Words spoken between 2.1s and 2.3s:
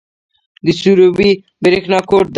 دی